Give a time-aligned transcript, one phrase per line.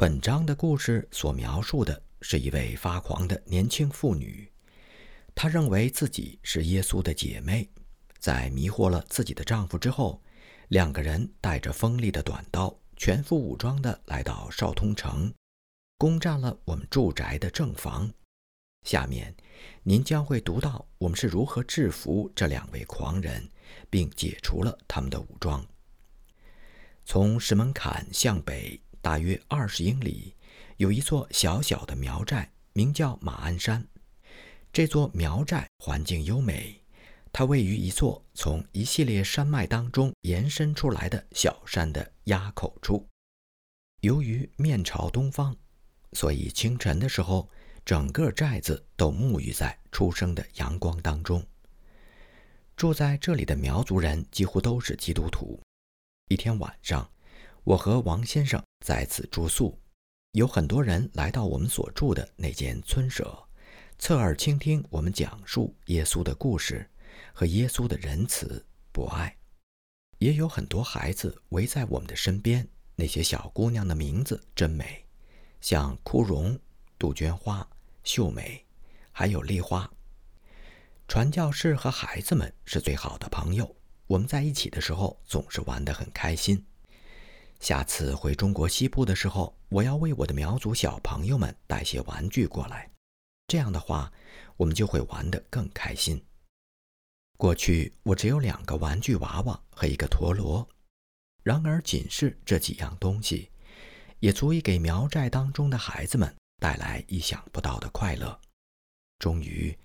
[0.00, 4.48] 本章的故事所描述的是一位发狂的年轻妇女，
[5.34, 7.68] 她认为自己是耶稣的姐妹，
[8.20, 10.22] 在迷惑了自己的丈夫之后，
[10.68, 15.34] 两个人带着锋利的短刀，全副武装地来到少通城，
[15.96, 18.08] 攻占了我们住宅的正房。
[18.84, 19.34] 下面，
[19.82, 23.48] 您将会读到我们是如何制服这两位狂人，
[23.90, 25.66] 并解除了他们的武装。
[27.04, 28.80] 从石门坎向北。
[29.08, 30.34] 大约二十英里，
[30.76, 33.82] 有一座小小的苗寨，名叫马鞍山。
[34.70, 36.78] 这座苗寨环境优美，
[37.32, 43.08] 它位于一座从一系列山脉当中延伸出来的小山的垭口处。
[44.02, 45.56] 由于面朝东方，
[46.12, 47.48] 所以清晨的时候，
[47.86, 51.42] 整个寨子都沐浴在初升的阳光当中。
[52.76, 55.58] 住在这里的苗族人几乎都是基督徒。
[56.28, 57.10] 一天晚上。
[57.68, 59.78] 我和王先生在此住宿，
[60.32, 63.46] 有很多人来到我们所住的那间村舍，
[63.98, 66.88] 侧耳倾听我们讲述耶稣的故事
[67.34, 69.36] 和耶稣的仁慈博爱。
[70.16, 72.66] 也有很多孩子围在我们的身边，
[72.96, 75.04] 那些小姑娘的名字真美，
[75.60, 76.58] 像枯荣、
[76.98, 77.68] 杜鹃花、
[78.02, 78.64] 秀美，
[79.12, 79.92] 还有丽花。
[81.06, 86.64] 传教士和孩子们是最好的朋友，我们在一起的时候总是玩得很开心。
[87.60, 92.88] 下次回中国西部的时候，我要为我的苗族小朋友们带些玩具过来，
[93.48, 94.12] 这样的话，
[94.56, 96.24] 我们就会玩得更开心。
[97.36, 100.66] 过去我只有两个玩具娃娃和一个陀螺，
[101.42, 103.50] 然而仅是这几样东西，
[104.20, 108.40] 也足以给苗寨当中的孩子们带来意想不到的快乐。
[109.18, 109.76] 终于，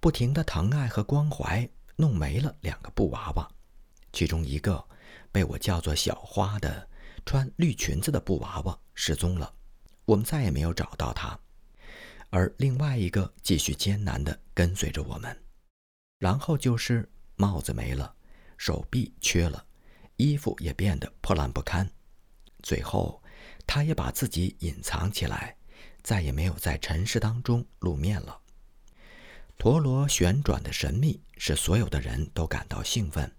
[0.00, 3.48] 不停的疼爱和关怀弄没了两个布娃娃，
[4.12, 4.84] 其中一个
[5.30, 6.88] 被我叫做小花的。
[7.26, 9.54] 穿绿裙子的布娃娃失踪了，
[10.04, 11.38] 我们再也没有找到它。
[12.30, 15.42] 而另外一个继续艰难地跟随着我们。
[16.18, 18.14] 然后就是帽子没了，
[18.58, 19.64] 手臂缺了，
[20.16, 21.88] 衣服也变得破烂不堪。
[22.62, 23.22] 最后，
[23.66, 25.56] 他也把自己隐藏起来，
[26.02, 28.40] 再也没有在尘世当中露面了。
[29.56, 33.30] 陀螺旋转的神秘使所有的人都感到兴奋。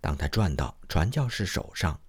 [0.00, 2.00] 当他转到传教士手上。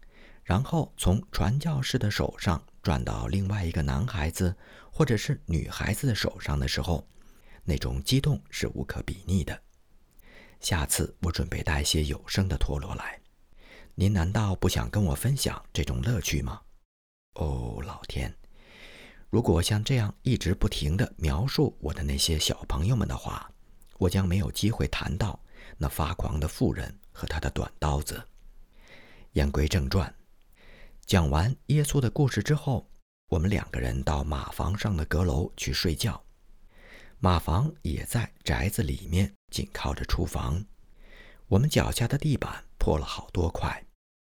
[0.47, 4.55] 然后从传教士的手上转到另外一个男孩子
[4.89, 7.05] 或者是女孩子的手上的时候，
[7.65, 9.61] 那种激动是无可比拟的。
[10.61, 13.19] 下次我准备带些有声的陀螺来，
[13.93, 16.61] 您难道不想跟我分享这种乐趣吗？
[17.33, 18.33] 哦，老天！
[19.29, 23.51] 如果像这样一直不停地描述我的那些小朋友们的话，
[23.97, 25.37] 我将没有机会谈到
[25.77, 28.23] 那发狂的妇人和她的短刀子。
[29.33, 30.11] 言归正传。
[31.07, 32.85] 讲完耶稣的故事之后，
[33.29, 36.21] 我们两个人到马房上的阁楼去睡觉。
[37.19, 40.61] 马房也在宅子里面，紧靠着厨房。
[41.47, 43.81] 我们脚下的地板破了好多块，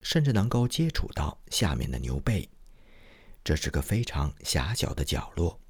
[0.03, 2.51] 甚至能够接触到下面的牛背。
[3.45, 5.61] 这是个非常狭小的角落。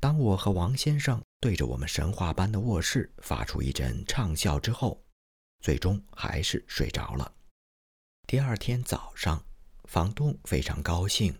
[0.00, 5.00] 当我和王先生对着我们神话般的卧室发出一阵畅笑之后，
[5.60, 7.32] 最终还是睡着了。
[8.26, 9.40] 第二天早上。
[9.86, 11.34] 房东非常高兴，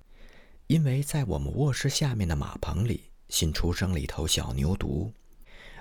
[0.68, 5.12] 因为在我们卧室下面的马棚里新出生了一头小牛犊，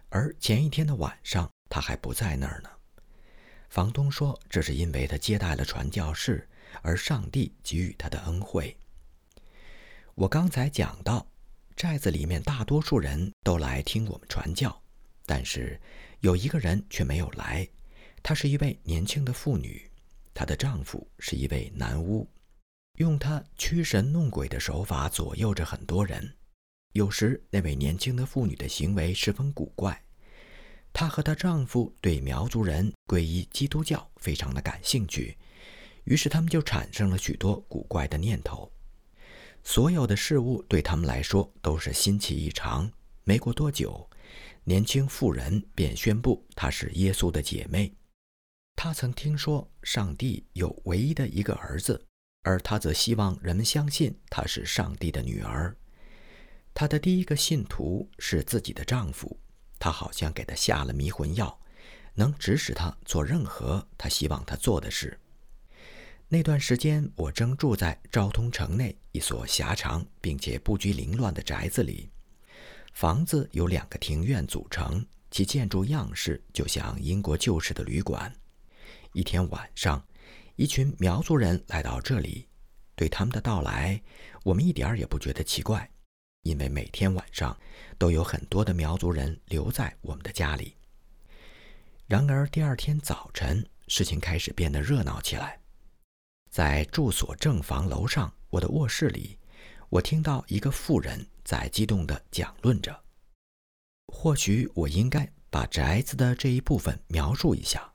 [0.09, 2.70] 而前一天的晚上他还不在那儿呢。
[3.70, 6.48] 房东说，这是因为他接待了传教士，
[6.81, 8.76] 而上帝给予他的恩惠。
[10.16, 11.26] 我刚才讲到，
[11.76, 14.82] 寨子里面大多数人都来听我们传教，
[15.26, 15.80] 但是
[16.22, 17.68] 有一个人却没有来，
[18.24, 19.88] 她是一位年轻的妇女，
[20.34, 22.28] 她的丈夫是一位男巫。
[22.98, 26.36] 用他驱神弄鬼的手法左右着很多人。
[26.94, 30.02] 有时，那位年轻的妇女的行为十分古怪。
[30.94, 35.38] 她和她丈夫对苗族人皈依基督教非常的感兴趣，
[36.06, 38.72] 于是他们就产生了许多古怪的念头。
[39.62, 42.90] 所有的事物对他们来说都是新奇异常。
[43.26, 44.09] 没过多久，
[44.64, 47.94] 年轻妇人便宣布她是耶稣的姐妹。
[48.78, 52.04] 她曾听说上帝有唯一的一个儿子。
[52.46, 55.76] 而她则希望人们相信她是上帝的女儿。
[56.76, 59.40] 她的第一个信徒是自己的丈夫，
[59.80, 61.59] 他好像给她下了迷魂药，
[62.14, 65.20] 能指使她做任何她希望她做的事。
[66.28, 72.12] 那段时间，我正住在昭通城内一所狭长并且布局凌乱的宅子里，
[72.94, 78.32] 房子由两个庭院组成，其建筑样式就像英国旧式的旅馆。
[79.14, 80.06] 一天晚上。
[80.57, 82.47] 一群苗族人来到这里，
[82.96, 84.02] 对他们的到来，
[84.43, 85.90] 我们一点儿也不觉得奇怪，
[86.43, 87.57] 因为每天晚上
[87.97, 90.78] 都有很多的苗族人留在我们的家里。
[92.07, 95.59] 然而第二天早晨，事情开始变得热闹起来。
[96.49, 99.37] 在住所正房楼上，我的卧室里，
[99.90, 103.03] 我听到一个妇人在激动地讲论着。
[104.07, 107.91] 或许我应该把宅子的这一部分描述一下，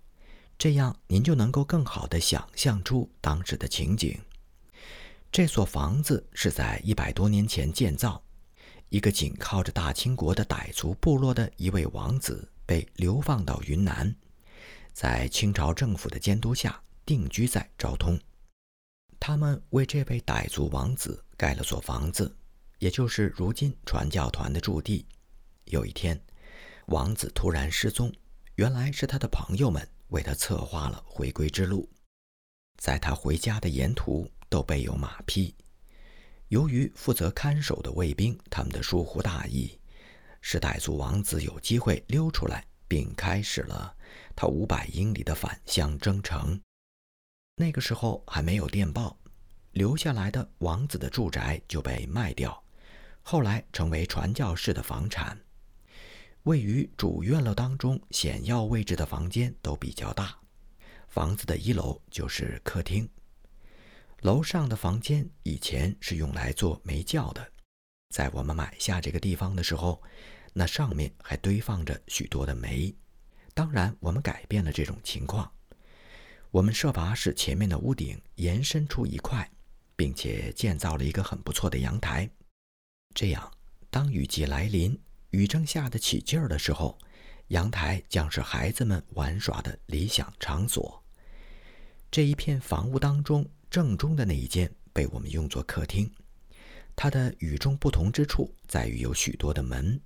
[0.60, 4.20] 这样您就能够更好地想象出当时的情景。
[5.32, 8.22] 这所房子是在一百多年前建造，
[8.90, 14.14] 一个紧靠着大清国的傣族部落的一位王子被流放到云南，
[14.92, 18.20] 在清朝政府的监督下定居在昭通。
[19.18, 22.36] 他们为这位傣族王子盖了所房子，
[22.80, 25.06] 也就是如今传教团的驻地。
[25.64, 26.20] 有一天，
[26.88, 28.12] 王子突然失踪，
[28.56, 31.88] 原来是他的朋友们为他策划了回归之路。
[32.76, 35.54] 在他回家的沿途都备有马匹。
[36.48, 39.78] 由于负责看守的卫兵他们的疏忽大意，
[40.40, 43.94] 使傣族王子有机会溜出来，并开始了
[44.34, 46.60] 他五百英里的返乡征程。
[47.56, 49.16] 那个时候还没有电报，
[49.72, 52.64] 留下来的王子的住宅就被卖掉，
[53.22, 55.38] 后来成为传教士的房产。
[56.44, 60.34] 位于主院落当中显要位置的房间都比较大，
[61.08, 63.08] 房子的一楼就是客厅。
[64.22, 67.46] 楼上的房间以前是用来做煤窖的，
[68.08, 70.02] 在我们买下这个地方的时候，
[70.54, 72.94] 那上面还堆放着许多的煤。
[73.52, 75.50] 当然，我们改变了这种情况。
[76.50, 79.48] 我们设法使前面的屋顶延伸出一块，
[79.94, 82.28] 并且建造了一个很不错的阳台。
[83.14, 83.52] 这样，
[83.90, 84.98] 当雨季来临，
[85.30, 86.98] 雨正下得起劲儿的时候，
[87.48, 91.02] 阳台将是孩子们玩耍的理想场所。
[92.10, 96.10] 这一片房屋当中，正中的那一间被我们用作客厅。
[96.96, 100.00] 它的与众不同之处在于有许多的门。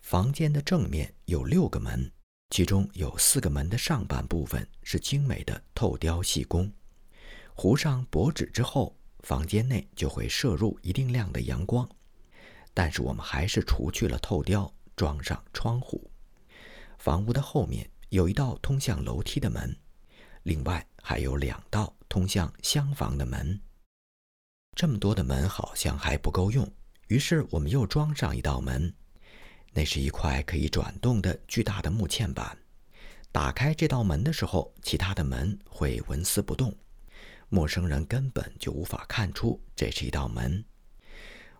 [0.00, 2.10] 房间的正面有六个门。
[2.50, 6.70] 其中有四个门的上半部分是精美的透雕细工，
[7.54, 11.88] 糊上薄纸之后，房间内就会射入一定量的阳光。
[12.74, 16.10] 但是我们还是除去了透雕，装上窗户。
[16.98, 19.76] 房屋的后面有一道通向楼梯的门，
[20.44, 23.60] 另外还有两道通向厢房的门。
[24.74, 26.66] 这么多的门好像还不够用，
[27.08, 28.94] 于是我们又装上一道门。
[29.74, 32.56] 那是一块可以转动的巨大的木嵌板。
[33.30, 36.76] 打开这道门的时候，其他的门会纹丝不动，
[37.48, 40.62] 陌生人根本就无法看出这是一道门。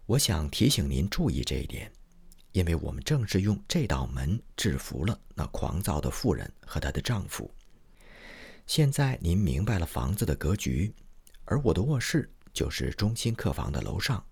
[0.06, 1.90] 我想提醒您注意这一点，
[2.52, 7.50] 因为我们正是用这道门制服了那狂躁的妇人和她的丈夫。
[8.66, 10.92] 现在您明白了房子的格局，
[11.44, 14.24] 而我的卧室就是中心客房的楼上。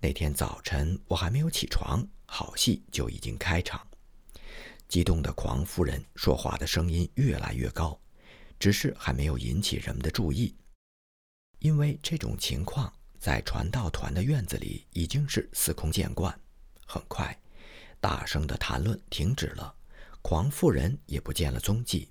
[0.00, 2.06] 那天早晨我还没有起床。
[2.26, 3.86] 好戏就已经开场，
[4.88, 7.96] 激动的狂夫人说话的声音越来越高，
[8.58, 10.52] 只是还没有引起人们的注意，
[11.60, 12.92] 因为这种情况
[13.24, 16.38] 在传道团的院子里已经是司空见惯。
[16.86, 17.34] 很快，
[17.98, 19.74] 大声的谈论停止了，
[20.20, 22.10] 狂妇人也不见了踪迹。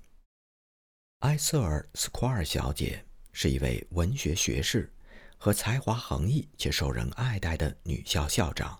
[1.20, 4.92] 埃瑟尔·斯库尔小姐是一位文学学士
[5.38, 8.76] 和才华横溢且受人爱戴的女校校长。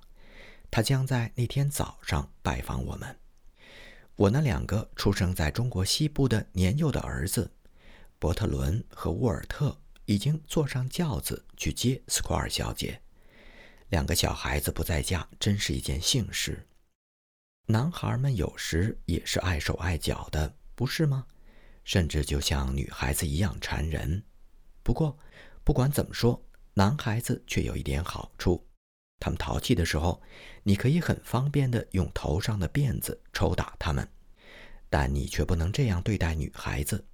[0.72, 3.16] 她将在那天早上拜访我们。
[4.16, 7.48] 我那两个出生在中国西部的年幼的儿子，
[8.18, 13.00] 伯特伦和沃尔特，已经坐上轿子去接斯库尔小姐。
[13.88, 16.66] 两个小孩子不在家，真是一件幸事。
[17.66, 21.26] 男孩们有时也是碍手碍脚的，不是吗？
[21.84, 24.22] 甚至就像女孩子一样缠人。
[24.82, 25.18] 不过，
[25.62, 26.42] 不管怎么说，
[26.74, 28.66] 男孩子却有一点好处。
[29.20, 30.20] 他们淘气的时候，
[30.62, 34.06] 你可以很方便地用头上的辫子抽打他们，
[34.90, 37.06] 但你却不能这样对待女孩子。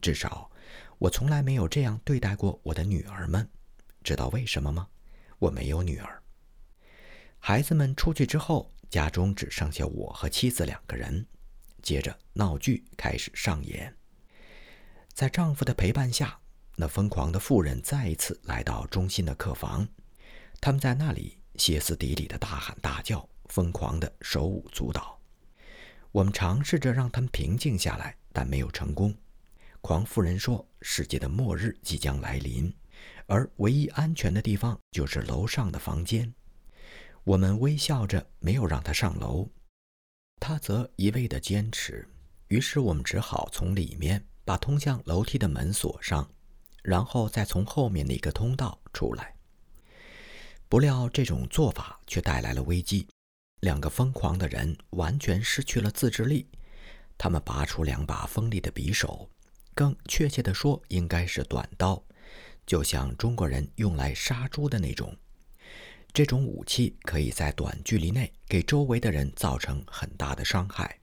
[0.00, 0.50] 至少，
[0.98, 3.48] 我从来没有这样对待过我的女儿们。
[4.02, 4.88] 知道为什么吗？
[5.38, 6.22] 我没有女儿。
[7.38, 11.26] 孩子们出去之后，家中只剩下我和妻子两个人。
[11.82, 13.94] 接着，闹剧开始上演。
[15.12, 16.38] 在丈夫的陪伴下，
[16.76, 19.86] 那疯狂的妇人再一次来到中心的客房。
[20.60, 21.36] 他们在那里。
[21.56, 25.20] 歇斯底里的大喊大叫，疯狂的手舞足蹈。
[26.10, 29.14] 我们尝试着让他们平静下来，但没有成功。
[29.80, 32.72] 狂妇人说：“世界的末日即将来临，
[33.26, 36.32] 而唯一安全的地方就是楼上的房间。”
[37.24, 39.48] 我们微笑着，没有让他上楼。
[40.40, 42.08] 他则一味的坚持。
[42.48, 46.28] 于是我们只好从里面把通向楼梯的门锁上。
[46.82, 49.34] 然后再从后面的一个通道出来。
[50.66, 53.06] 不料这种做法却带来了危机，
[53.60, 56.48] 两个疯狂的人完全失去了自制力。
[57.18, 59.28] 他们拔出两把锋利的匕首，
[59.74, 62.02] 更确切地说，应该是短刀，
[62.66, 65.16] 就像中国人用来杀猪的那种。
[66.12, 70.98] 这种武器可以在短距离内给周围的人造成很大的伤害。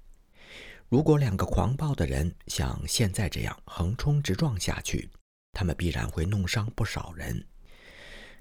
[0.90, 5.10] 如果两个狂暴的人像现在这样横冲直撞下去，
[5.54, 7.46] 他们必然会弄伤不少人。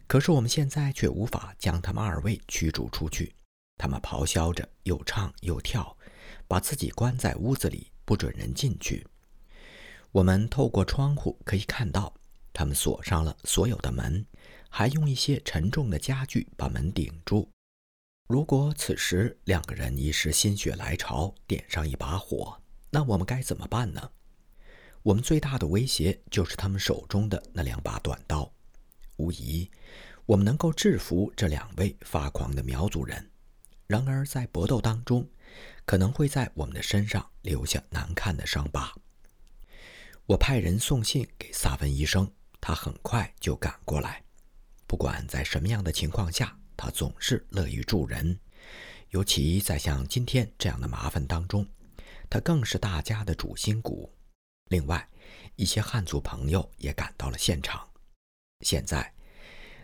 [0.06, 3.34] 可是我们现在却无法将他们二位驱逐出去。
[3.78, 5.96] 他们咆哮着，又唱又跳，
[6.48, 9.06] 把自己关在屋子里，不准人进去。
[10.16, 12.10] 我们透过窗户可以看到，
[12.50, 14.24] 他们锁上了所有的门，
[14.70, 17.50] 还用一些沉重的家具把门顶住。
[18.26, 22.58] 如果此时两个人一时心血来潮点上一把火，
[22.88, 24.10] 那我们该怎么办呢？
[25.02, 28.50] 我们最大的威胁就是他们手中的那两把短刀。
[29.18, 29.70] 无疑，
[30.24, 33.30] 我们能够制服这两位发狂的苗族人。
[33.86, 35.28] 然而，在搏斗当中，
[35.84, 38.94] 可能会在我们的身上留下难看的伤疤。
[40.26, 42.30] 我派人送信给萨文医生，
[42.60, 44.22] 他很快就赶过来。
[44.86, 46.56] 不管在什么样的情况下。
[46.78, 48.38] 他总是乐于助人，
[49.08, 51.66] 尤其在像今天这样的麻烦当中，
[52.28, 54.12] 他更是大家的主心骨。
[54.68, 55.08] 另外，
[55.54, 57.88] 一些汉族朋友也赶到了现场。
[58.60, 59.10] 现在，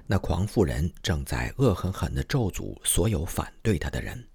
[0.06, 4.28] 那狂妇人正在恶狠狠地咒诅所有反对他的人，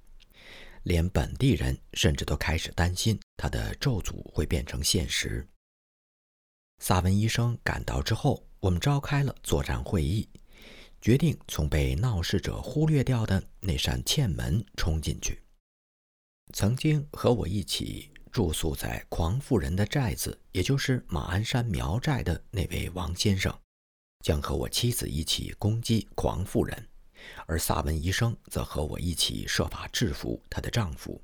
[0.82, 5.48] 连本地人甚至都开始担心他的咒诅会变成现实。
[6.80, 10.28] 萨文医生赶到之后，我们召开了作战会议。
[11.00, 15.42] 决定从被闹事者忽略掉的那扇嵌门冲进去。
[16.54, 23.56] 曾经和我一起住宿在狂妇人的寨子，也就是马鞍山苗寨的那位王先生，
[24.26, 26.88] 将和我妻子一起攻击狂妇人，
[27.46, 31.22] 而萨文医生则和我一起设法制服她的丈夫。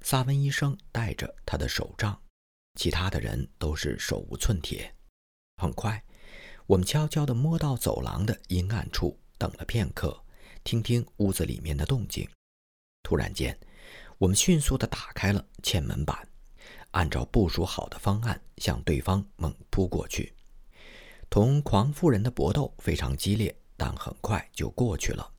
[0.00, 2.18] 萨文医生带着他的手杖，
[2.74, 4.94] 其他的人都是手无寸铁。
[5.56, 6.02] 很快。
[6.66, 10.24] 我们悄悄地摸到走廊的阴暗处，等了片刻，
[10.64, 12.26] 听听屋子里面的动静。
[13.02, 13.54] 突然间，
[14.16, 16.26] 我们迅速地打开了嵌门板，
[16.92, 20.32] 按照部署好的方案向对方猛扑过去。
[21.28, 25.30] 同狂妇人的搏斗非常激烈，但很快就过去了。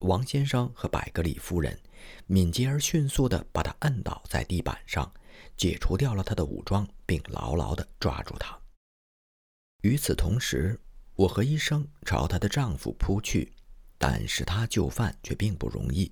[0.00, 1.80] 王先生和百格里夫人
[2.26, 5.10] 敏捷而迅速地把他摁倒在地板上，
[5.56, 8.58] 解除掉了他的武装，并牢牢地抓住他。
[9.82, 10.80] 与此同时，
[11.14, 13.52] 我和医生朝她的丈夫扑去，
[13.98, 16.10] 但是她就范却并不容易。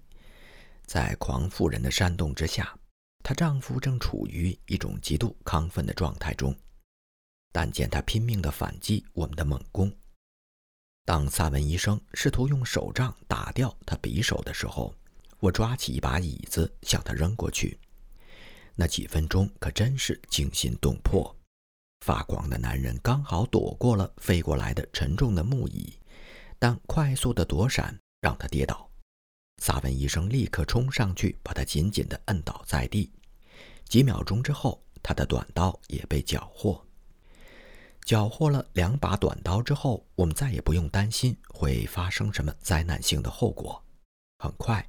[0.84, 2.78] 在狂妇人的煽动之下，
[3.22, 6.54] 她丈夫正处于一种极度亢奋的状态中。
[7.54, 9.94] 但见他拼命地反击我们的猛攻，
[11.04, 14.94] 当萨文医生试图用手杖打掉他匕首的时候，
[15.38, 17.78] 我抓起一把椅子向他扔过去。
[18.82, 21.32] 那几分钟可真是惊心动魄。
[22.04, 25.96] 发光的男人刚好躲过了飞过来的沉重的木椅，
[26.58, 28.90] 但快速的躲闪让他跌倒。
[29.62, 33.12] 萨文医生立刻冲上去，把他紧紧地摁倒在地。
[33.84, 36.84] 几秒钟之后，他的短刀也被缴获。
[38.04, 43.80] 缴获了两把短刀之后，我们再也不用担心会发生什么灾难性的后果。
[44.40, 44.84] 很快，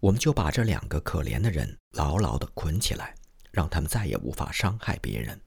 [0.00, 3.14] 我们就把这两个可怜的人牢牢地捆起来，
[3.50, 5.40] 让他们再也无法伤害别人。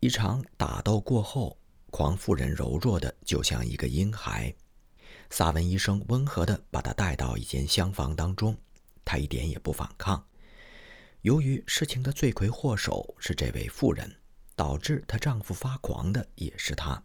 [0.00, 1.58] 一场打斗过后，
[1.90, 4.54] 狂妇人柔弱的就像一个婴孩。
[5.30, 8.56] 萨文医生温和地把她带到一间厢房当中，
[9.04, 10.24] 她一点也不反抗。
[11.22, 14.14] 由于事情的罪魁祸首是这位妇人，
[14.54, 17.02] 导致她丈夫发狂的也是她，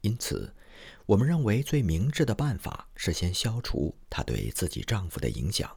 [0.00, 0.52] 因此，
[1.06, 5.74] 我们认为最明智的办法是先消除她对自己丈夫的影响。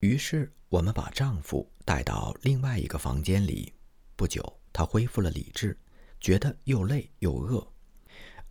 [0.00, 3.72] 于是，我们把丈夫带到另外一个房间里。
[4.14, 4.60] 不久。
[4.76, 5.74] 他恢复了理智，
[6.20, 7.66] 觉得又累又饿，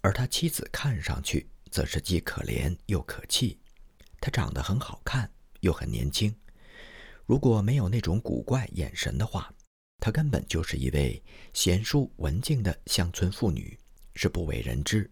[0.02, 3.60] 而他妻子看上去则是既可怜又可气。
[4.20, 6.36] 她长得很好看，又很年轻。
[7.28, 9.54] 如果没有那种古怪眼神的话，
[10.00, 11.24] 她根本就是一位
[11.54, 13.78] 贤淑文静的乡村妇女，
[14.16, 15.08] 是不为人知，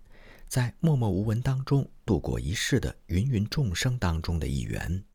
[0.47, 5.05] 在默默无闻当中度过一世的芸芸众生当中的一员。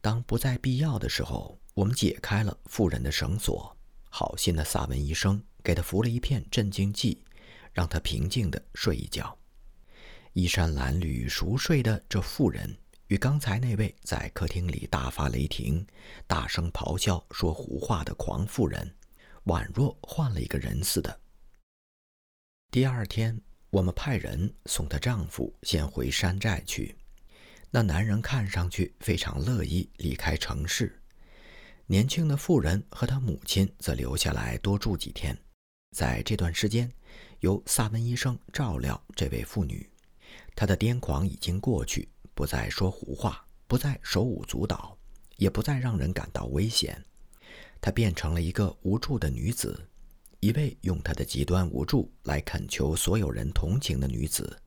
[0.00, 3.76] 当不再必要的时候，我们解开了妇人的绳索。
[4.10, 7.22] 好心的萨文医生给他服了一片镇静剂，
[7.72, 9.36] 让他平静地睡一觉。
[10.32, 12.74] 衣衫褴褛、熟睡的这妇人，
[13.08, 15.86] 与刚才那位在客厅里大发雷霆、
[16.26, 18.94] 大声咆哮、说胡话的狂妇人，
[19.46, 21.20] 宛若换了一个人似的。
[22.70, 23.40] 第二天，
[23.70, 26.96] 我们派人送她丈夫先回山寨去。
[27.70, 31.00] 那男人看上去非常乐意离开城市。
[31.86, 35.36] 年轻的妇人和她母亲则留下来多住几天。
[35.96, 36.90] 在这段时间，
[37.40, 39.88] 由萨文医生照料这位妇女。
[40.54, 44.98] 她的癫狂已经过去，不再说胡话，不再手舞足蹈，
[45.36, 47.02] 也不再让人感到危险。
[47.80, 49.88] 她变成了一个无助的女子，
[50.40, 54.58] 一位用她的极端无助来恳求所有人同情的女子。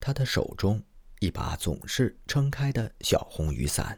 [0.00, 0.82] 她的手中
[1.22, 3.96] 一把总是撑开的小红雨伞，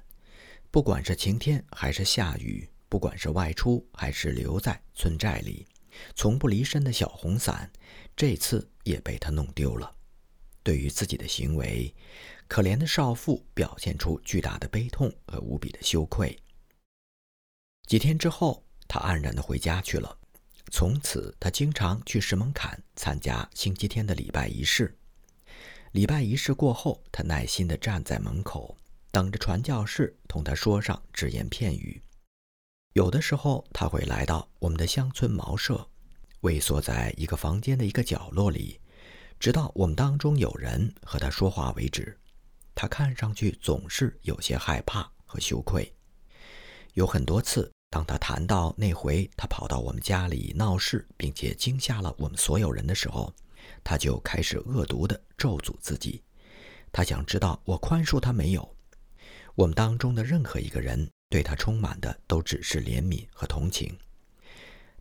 [0.70, 5.66] 不管是晴天还是下雨，不管是外出还是留在村寨里，
[6.14, 7.72] 从不离身的小红伞，
[8.14, 9.90] 这次也被他弄丢了。
[10.62, 11.94] 对于自己的行为，
[12.46, 16.38] 可怜的少妇表现出巨大的悲痛和无比的羞愧。
[17.86, 20.18] 几天之后，他黯然的回家去了。
[20.70, 24.94] 从此，他经常去石门坎参加星期天的礼拜仪式。
[25.94, 28.76] 礼拜仪式过后，他耐心地站在门口，
[29.12, 32.02] 等着传教士同他说上只言片语。
[32.94, 35.88] 有的时候，他会来到我们的乡村茅舍，
[36.40, 38.80] 畏缩在一个房间的一个角落里。
[39.38, 42.18] 直到我们当中有人和他说话为止，
[42.74, 45.94] 他看上去总是有些害怕和羞愧。
[46.94, 53.32] 有很多次，当他谈到那回他跑到我们家里闹事，并且惊吓了我们所有人的时候，
[53.82, 56.22] 他就开始恶毒地咒诅自己。
[56.92, 58.76] 他想知道我宽恕他没有。
[59.54, 63.96] 我们当中的任何一个人对他充满的都只是怜悯和同情。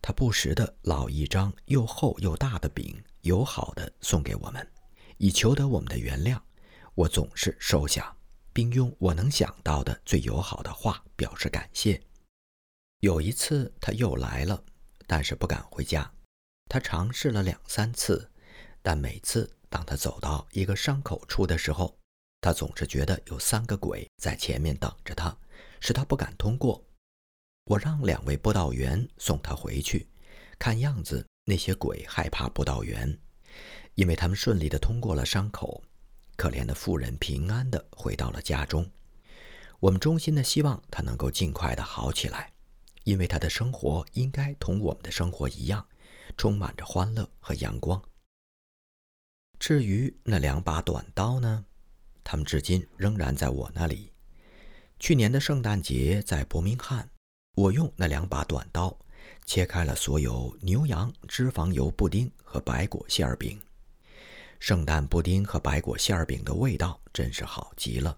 [0.01, 3.01] 他不时地烙一张又厚又大的饼。
[3.21, 4.67] 友好的送给我们，
[5.15, 6.37] 以求得我们的原谅。
[6.93, 8.13] 我总是收下，
[8.51, 12.01] 并用我能想到的最友好的话表示感谢。
[12.99, 14.61] 有一次他又来了，
[15.07, 16.11] 但是不敢回家。
[16.69, 18.29] 他尝试了两三次，
[18.83, 21.97] 但每次当他走到一个伤口处的时候，
[22.39, 25.35] 他总是觉得有三个鬼在前面等着他，
[25.79, 26.85] 使他不敢通过。
[27.65, 30.07] 我让两位播道员送他回去，
[30.59, 31.25] 看样子。
[31.45, 33.19] 那些鬼害怕布道员，
[33.95, 35.83] 因为他们顺利地通过了伤口。
[36.37, 38.89] 可怜的妇人平安地回到了家中。
[39.81, 42.53] 我们衷心的希望他能够尽快地好起来，
[43.03, 45.85] 因为他的生活应该同我们的生活一样，
[46.37, 48.01] 充满着欢乐和阳光。
[49.65, 51.63] 至于那两把短刀呢？
[52.21, 54.11] 它们至今仍然在我那里。
[54.99, 57.09] 去年的圣诞节在伯明翰，
[57.55, 58.93] 我用那两把短刀。
[59.45, 63.57] 切开了所有牛羊脂肪油布丁和白果馅儿饼。
[64.59, 68.13] 圣诞布丁和白果馅儿饼的味道真是好极了。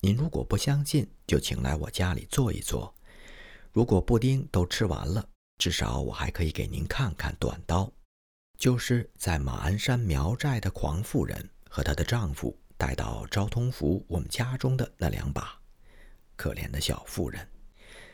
[0.00, 2.92] 您如果不相信，就请来我家里坐一坐。
[3.70, 5.24] 如果布丁都吃完了，
[5.56, 7.88] 至少我还可以给您看看短刀，
[8.60, 15.58] 就是在马鞍山苗寨的狂妇人和她的丈夫带到昭通府我们家中的那两把。
[16.36, 17.48] 可怜的小妇人，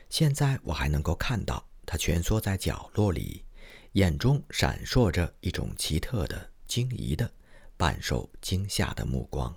[0.08, 1.66] 现在我还能够看到。
[1.84, 3.44] 她蜷缩在角落里，
[3.92, 7.28] 眼中闪烁着一种奇特的、惊疑的、
[7.76, 9.52] 半受惊吓的目光。